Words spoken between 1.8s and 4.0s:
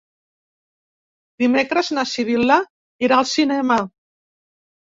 na Sibil·la irà al cinema.